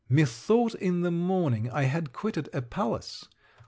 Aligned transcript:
Methought 0.09 0.73
in 0.73 1.01
the 1.01 1.11
morning 1.11 1.69
I 1.69 1.83
had 1.83 2.11
quitted 2.11 2.49
a 2.53 2.63
palace. 2.63 3.27